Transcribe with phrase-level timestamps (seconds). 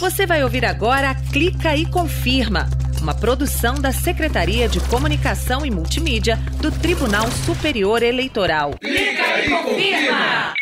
[0.00, 2.68] Você vai ouvir agora Clica e Confirma,
[3.00, 8.72] uma produção da Secretaria de Comunicação e Multimídia do Tribunal Superior Eleitoral.
[8.78, 10.54] Clica e Confirma!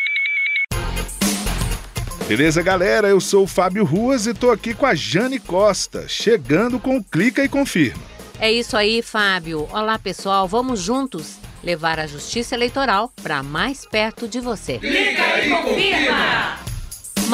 [2.27, 3.07] Beleza, galera?
[3.07, 7.03] Eu sou o Fábio Ruas e tô aqui com a Jane Costa, chegando com o
[7.03, 8.01] Clica e Confirma.
[8.39, 9.67] É isso aí, Fábio.
[9.71, 10.47] Olá, pessoal.
[10.47, 14.79] Vamos juntos levar a justiça eleitoral para mais perto de você.
[14.79, 16.64] Clica e confirma!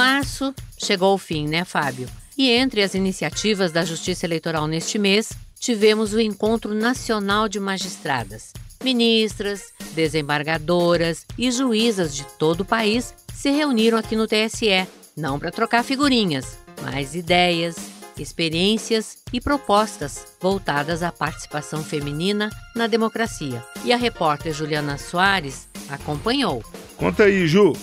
[0.02, 2.10] Março chegou ao fim, né, Fábio?
[2.36, 8.52] E entre as iniciativas da Justiça Eleitoral neste mês, tivemos o Encontro Nacional de Magistradas.
[8.84, 15.52] Ministras, desembargadoras e juízas de todo o país se reuniram aqui no TSE, não para
[15.52, 17.76] trocar figurinhas, mas ideias,
[18.18, 23.64] experiências e propostas voltadas à participação feminina na democracia.
[23.86, 26.64] E a repórter Juliana Soares acompanhou.
[26.98, 27.74] Conta aí, Ju.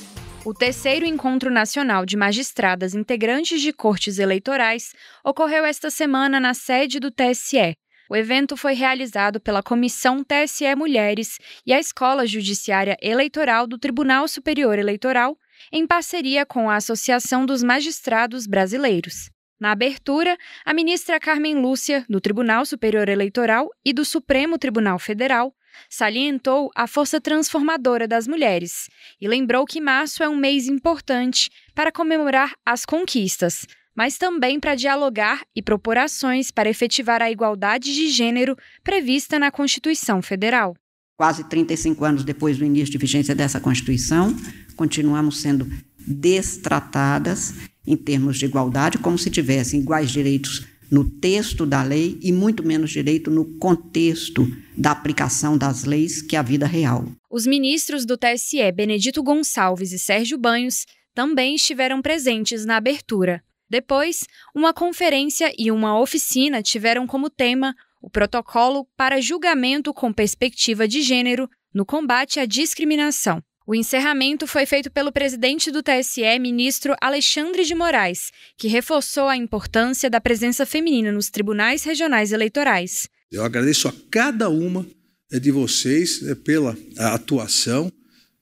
[0.45, 7.01] O terceiro encontro nacional de magistradas integrantes de cortes eleitorais ocorreu esta semana na sede
[7.01, 7.74] do TSE.
[8.09, 14.27] O evento foi realizado pela Comissão TSE Mulheres e a Escola Judiciária Eleitoral do Tribunal
[14.27, 15.37] Superior Eleitoral,
[15.73, 19.30] em parceria com a Associação dos Magistrados Brasileiros.
[19.60, 25.52] Na abertura, a ministra Carmen Lúcia, do Tribunal Superior Eleitoral e do Supremo Tribunal Federal,
[25.88, 28.88] salientou a força transformadora das mulheres
[29.21, 34.74] e lembrou que março é um mês importante para comemorar as conquistas, mas também para
[34.74, 40.76] dialogar e propor ações para efetivar a igualdade de gênero prevista na Constituição Federal.
[41.16, 44.37] Quase 35 anos depois do início de vigência dessa Constituição,
[44.76, 45.68] continuamos sendo
[46.06, 52.32] destratadas em termos de igualdade, como se tivessem iguais direitos no texto da lei e
[52.32, 57.04] muito menos direito no contexto da aplicação das leis que é a vida real.
[57.30, 63.42] Os ministros do TSE, Benedito Gonçalves e Sérgio Banhos, também estiveram presentes na abertura.
[63.68, 70.87] Depois, uma conferência e uma oficina tiveram como tema o protocolo para julgamento com perspectiva
[70.88, 73.43] de gênero no combate à discriminação.
[73.69, 79.37] O encerramento foi feito pelo presidente do TSE, ministro Alexandre de Moraes, que reforçou a
[79.37, 83.11] importância da presença feminina nos tribunais regionais eleitorais.
[83.31, 84.87] Eu agradeço a cada uma
[85.31, 87.93] eh, de vocês eh, pela atuação,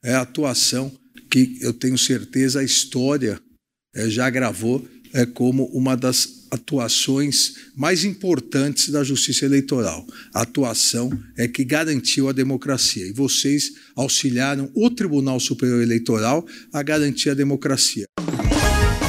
[0.00, 0.97] é a atuação
[1.28, 3.41] que eu tenho certeza a história
[3.97, 4.86] eh, já gravou
[5.25, 10.04] como uma das atuações mais importantes da justiça eleitoral.
[10.34, 13.06] A atuação é que garantiu a democracia.
[13.06, 18.06] E vocês auxiliaram o Tribunal Superior Eleitoral a garantir a democracia.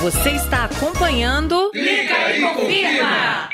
[0.02, 1.72] Você está acompanhando.
[1.72, 3.50] Clica e confirma!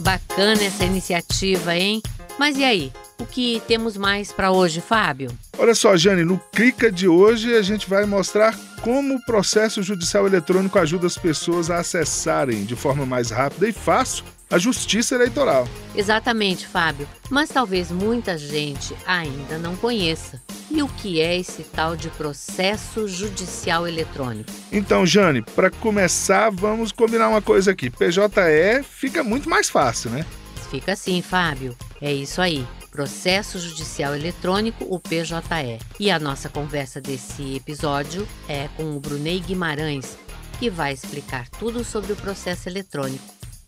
[0.00, 2.00] Bacana essa iniciativa, hein?
[2.38, 2.92] Mas e aí?
[3.18, 5.30] O que temos mais para hoje, Fábio?
[5.58, 10.26] Olha só, Jane, no Clica de hoje a gente vai mostrar como o processo judicial
[10.26, 15.66] eletrônico ajuda as pessoas a acessarem de forma mais rápida e fácil a justiça eleitoral.
[15.94, 17.08] Exatamente, Fábio.
[17.30, 20.40] Mas talvez muita gente ainda não conheça.
[20.70, 24.50] E o que é esse tal de processo judicial eletrônico?
[24.70, 27.90] Então, Jane, para começar, vamos combinar uma coisa aqui.
[27.90, 30.24] PJE fica muito mais fácil, né?
[30.70, 31.76] Fica assim, Fábio.
[32.00, 32.66] É isso aí.
[32.96, 35.78] Processo Judicial Eletrônico, o PJE.
[36.00, 40.16] E a nossa conversa desse episódio é com o Brunei Guimarães,
[40.58, 43.22] que vai explicar tudo sobre o processo eletrônico.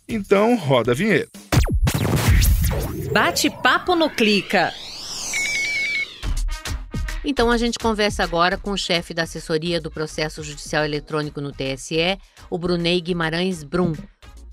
[0.09, 1.39] Então, roda a vinheta.
[3.13, 4.73] Bate-papo no Clica.
[7.23, 11.53] Então a gente conversa agora com o chefe da assessoria do processo judicial eletrônico no
[11.53, 12.19] TSE,
[12.49, 13.93] o Brunei Guimarães Brum.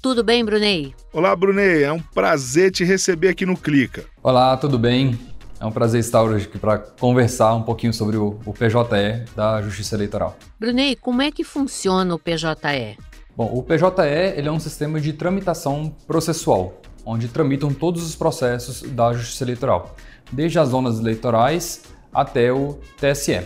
[0.05, 0.93] Tudo bem, Brunei?
[1.11, 1.83] Olá, Brunei.
[1.83, 4.05] É um prazer te receber aqui no Clica.
[4.21, 5.17] Olá, tudo bem?
[5.59, 9.59] É um prazer estar hoje aqui para conversar um pouquinho sobre o, o PJE da
[9.63, 10.37] Justiça Eleitoral.
[10.59, 12.99] Brunei, como é que funciona o PJE?
[13.35, 18.83] Bom, o PJE ele é um sistema de tramitação processual, onde tramitam todos os processos
[18.83, 19.95] da Justiça Eleitoral,
[20.31, 21.81] desde as zonas eleitorais
[22.13, 23.41] até o TSE.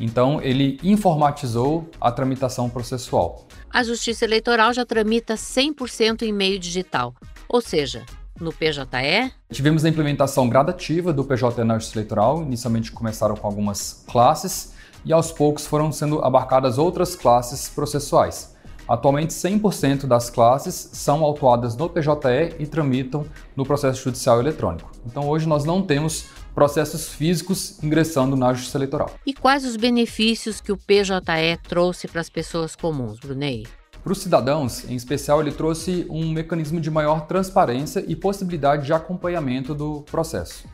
[0.00, 7.14] Então, ele informatizou a tramitação processual a Justiça Eleitoral já tramita 100% em meio digital,
[7.48, 8.04] ou seja,
[8.40, 9.32] no PJE.
[9.52, 12.42] Tivemos a implementação gradativa do PJE na Justiça Eleitoral.
[12.42, 14.74] Inicialmente começaram com algumas classes
[15.04, 18.56] e aos poucos foram sendo abarcadas outras classes processuais.
[18.88, 23.24] Atualmente, 100% das classes são autuadas no PJE e tramitam
[23.54, 24.90] no processo judicial eletrônico.
[25.06, 26.24] Então, hoje nós não temos
[26.54, 29.10] processos físicos ingressando na Justiça Eleitoral.
[29.26, 33.66] E quais os benefícios que o PJE trouxe para as pessoas comuns, Brunei?
[34.02, 38.92] Para os cidadãos, em especial, ele trouxe um mecanismo de maior transparência e possibilidade de
[38.94, 40.66] acompanhamento do processo.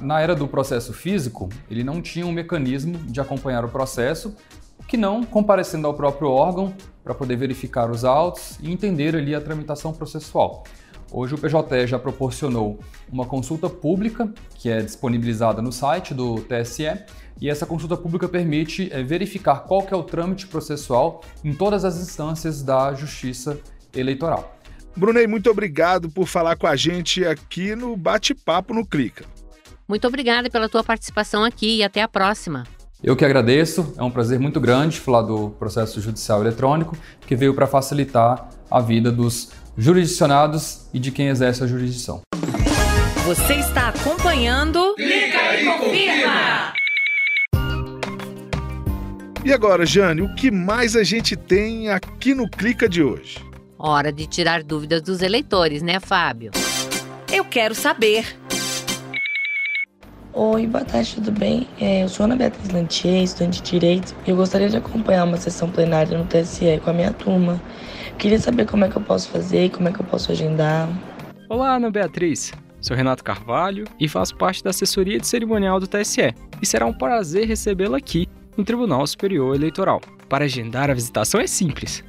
[0.00, 4.34] Na era do processo físico, ele não tinha um mecanismo de acompanhar o processo,
[4.88, 9.40] que não comparecendo ao próprio órgão para poder verificar os autos e entender ali a
[9.40, 10.64] tramitação processual.
[11.14, 12.80] Hoje o PJE já proporcionou
[13.12, 16.84] uma consulta pública, que é disponibilizada no site do TSE,
[17.38, 21.84] e essa consulta pública permite é, verificar qual que é o trâmite processual em todas
[21.84, 23.60] as instâncias da Justiça
[23.94, 24.56] Eleitoral.
[24.96, 29.26] Brunei, muito obrigado por falar com a gente aqui no Bate-Papo no Clica.
[29.86, 32.64] Muito obrigada pela tua participação aqui e até a próxima.
[33.02, 37.52] Eu que agradeço, é um prazer muito grande falar do processo judicial eletrônico, que veio
[37.52, 42.20] para facilitar a vida dos jurisdicionados e de quem exerce a jurisdição.
[43.24, 44.94] Você está acompanhando.
[44.94, 46.72] Clica e confirma!
[49.44, 53.38] E agora, Jane, o que mais a gente tem aqui no Clica de hoje?
[53.78, 56.52] Hora de tirar dúvidas dos eleitores, né, Fábio?
[57.32, 58.36] Eu quero saber.
[60.32, 61.66] Oi, boa tarde, tudo bem?
[61.80, 65.36] É, eu sou Ana Beatriz Lantier, estudante de Direito, e eu gostaria de acompanhar uma
[65.36, 67.60] sessão plenária no TSE com a minha turma.
[68.18, 70.88] Queria saber como é que eu posso fazer, como é que eu posso agendar.
[71.48, 72.52] Olá, Ana Beatriz.
[72.80, 76.34] Sou Renato Carvalho e faço parte da assessoria de cerimonial do TSE.
[76.60, 80.00] E será um prazer recebê-la aqui no Tribunal Superior Eleitoral.
[80.28, 82.02] Para agendar a visitação é simples.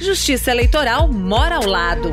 [0.00, 2.08] Justiça Eleitoral mora ao lado.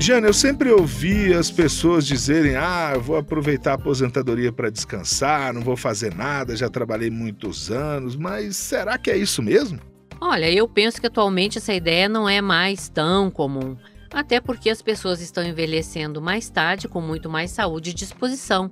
[0.00, 5.52] Jane, eu sempre ouvi as pessoas dizerem: ah, eu vou aproveitar a aposentadoria para descansar,
[5.52, 9.80] não vou fazer nada, já trabalhei muitos anos, mas será que é isso mesmo?
[10.18, 13.76] Olha, eu penso que atualmente essa ideia não é mais tão comum
[14.12, 18.70] até porque as pessoas estão envelhecendo mais tarde com muito mais saúde e disposição.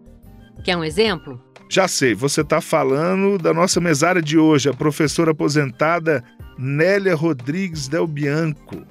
[0.65, 1.41] Quer um exemplo?
[1.69, 6.23] Já sei, você está falando da nossa mesária de hoje, a professora aposentada
[6.57, 8.85] Nélia Rodrigues Del Bianco,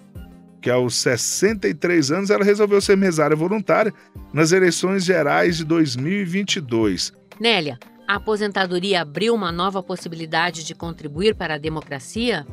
[0.61, 3.93] que aos 63 anos ela resolveu ser mesária voluntária
[4.33, 7.13] nas eleições gerais de 2022.
[7.39, 12.45] Nélia, a aposentadoria abriu uma nova possibilidade de contribuir para a democracia?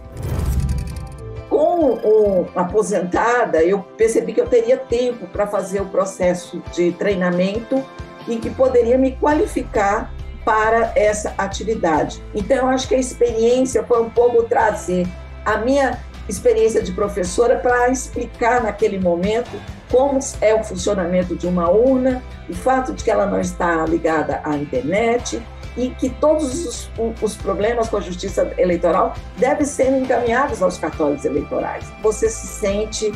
[1.85, 7.85] O aposentada, eu percebi que eu teria tempo para fazer o processo de treinamento
[8.29, 10.13] e que poderia me qualificar
[10.45, 12.23] para essa atividade.
[12.35, 15.07] Então, eu acho que a experiência foi um pouco trazer
[15.45, 15.99] a minha
[16.29, 19.51] experiência de professora para explicar naquele momento
[19.91, 24.41] como é o funcionamento de uma urna, o fato de que ela não está ligada
[24.43, 25.43] à internet,
[25.77, 26.91] e que todos os,
[27.21, 31.85] os, problemas com a justiça eleitoral devem ser encaminhados aos cartórios eleitorais.
[32.03, 33.13] Você se sente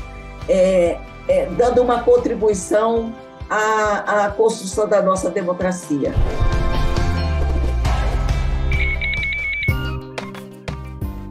[0.49, 0.99] é,
[1.29, 3.15] é, dando uma contribuição
[3.51, 6.15] à, à construção da nossa democracia.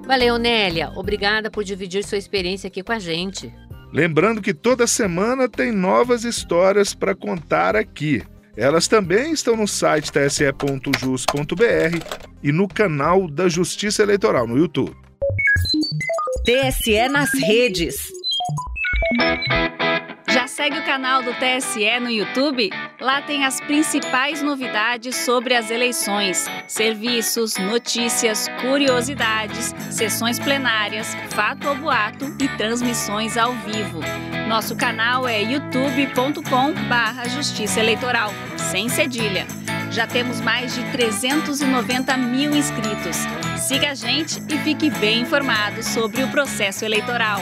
[0.06, 0.92] Valeu, Nélia.
[0.96, 3.52] Obrigada por dividir sua experiência aqui com a gente.
[3.92, 8.22] Lembrando que toda semana tem novas histórias para contar aqui.
[8.58, 11.66] Elas também estão no site tse.jus.br
[12.42, 14.96] e no canal da Justiça Eleitoral no YouTube.
[16.46, 17.96] TSE nas redes.
[20.30, 22.70] Já segue o canal do TSE no YouTube?
[23.00, 31.76] Lá tem as principais novidades sobre as eleições: serviços, notícias, curiosidades, sessões plenárias, fato ou
[31.76, 34.02] boato e transmissões ao vivo.
[34.48, 39.48] Nosso canal é youtube.com/barra Justiça Eleitoral, sem cedilha.
[39.92, 43.18] Já temos mais de 390 mil inscritos.
[43.58, 47.40] Siga a gente e fique bem informado sobre o processo eleitoral.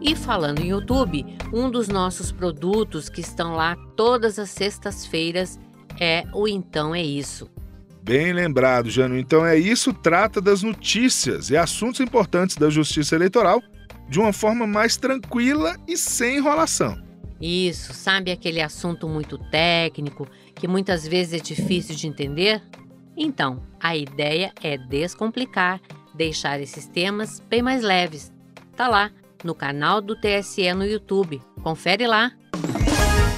[0.00, 5.60] E falando em YouTube, um dos nossos produtos que estão lá todas as sextas-feiras
[6.00, 7.50] é o Então é Isso.
[8.02, 9.18] Bem lembrado, Jano.
[9.18, 13.62] Então é isso, trata das notícias e assuntos importantes da justiça eleitoral
[14.08, 17.00] de uma forma mais tranquila e sem enrolação.
[17.40, 22.62] Isso, sabe aquele assunto muito técnico que muitas vezes é difícil de entender?
[23.16, 25.80] Então, a ideia é descomplicar
[26.14, 28.32] deixar esses temas bem mais leves.
[28.76, 29.10] Tá lá,
[29.44, 31.40] no canal do TSE no YouTube.
[31.62, 32.32] Confere lá.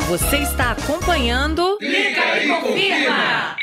[0.09, 1.78] Você está acompanhando.
[1.78, 3.62] Clica e confirma!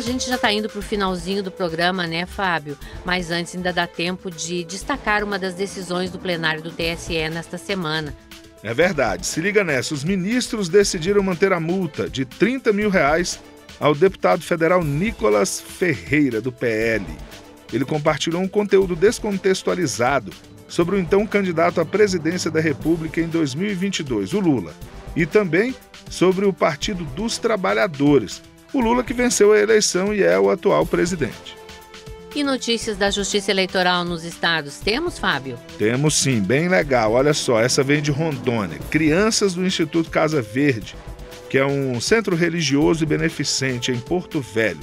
[0.00, 2.74] A gente já está indo para o finalzinho do programa, né, Fábio?
[3.04, 7.58] Mas antes ainda dá tempo de destacar uma das decisões do plenário do TSE nesta
[7.58, 8.16] semana.
[8.62, 9.26] É verdade.
[9.26, 9.92] Se liga nessa.
[9.92, 13.38] Os ministros decidiram manter a multa de 30 mil reais
[13.78, 17.04] ao deputado federal Nicolas Ferreira, do PL.
[17.70, 20.32] Ele compartilhou um conteúdo descontextualizado
[20.66, 24.72] sobre o então candidato à presidência da República em 2022, o Lula,
[25.14, 25.74] e também
[26.08, 28.40] sobre o Partido dos Trabalhadores,
[28.72, 31.58] o Lula que venceu a eleição e é o atual presidente.
[32.34, 35.58] E notícias da Justiça Eleitoral nos estados temos, Fábio?
[35.76, 37.12] Temos sim, bem legal.
[37.12, 38.78] Olha só, essa vem de Rondônia.
[38.88, 40.94] Crianças do Instituto Casa Verde,
[41.48, 44.78] que é um centro religioso e beneficente em Porto Velho,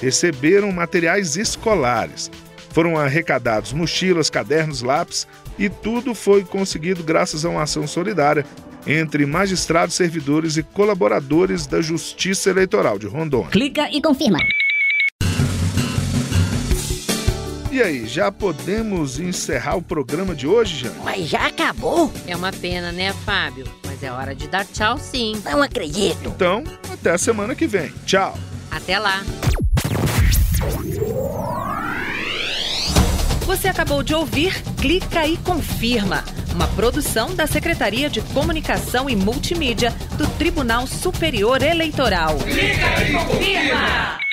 [0.00, 2.30] receberam materiais escolares.
[2.70, 5.26] Foram arrecadados mochilas, cadernos, lápis
[5.58, 8.46] e tudo foi conseguido graças a uma ação solidária
[8.86, 13.50] entre magistrados, servidores e colaboradores da Justiça Eleitoral de Rondônia.
[13.50, 14.38] Clica e confirma.
[17.70, 20.94] E aí, já podemos encerrar o programa de hoje, Jane?
[21.02, 22.12] Mas já acabou?
[22.24, 23.66] É uma pena, né, Fábio?
[23.84, 25.42] Mas é hora de dar tchau, sim.
[25.44, 26.28] Não acredito.
[26.28, 26.62] Então,
[26.92, 27.92] até a semana que vem.
[28.06, 28.38] Tchau.
[28.70, 29.24] Até lá.
[33.44, 36.24] Você acabou de ouvir Clica e Confirma,
[36.54, 42.36] uma produção da Secretaria de Comunicação e Multimídia do Tribunal Superior Eleitoral.
[43.26, 44.23] Confirma!